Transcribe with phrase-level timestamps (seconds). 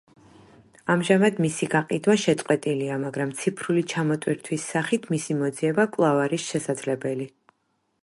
[0.93, 7.35] ამჟამად მისი გაყიდვა შეწყვეტილია, მაგრამ ციფრული ჩამოტვირთვის სახით მისი მოძიება კვლავ არის შესაძლებელი.